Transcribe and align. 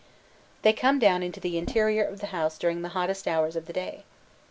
They 0.63 0.73
come 0.73 0.97
down 0.97 1.21
into 1.21 1.39
the 1.39 1.59
interior 1.59 2.03
of 2.03 2.21
the 2.21 2.25
house 2.33 2.57
during 2.57 2.81
the 2.81 2.89
hottest 2.97 3.27
hours 3.27 3.55
of 3.55 3.67
the 3.67 3.73
day. 3.73 4.03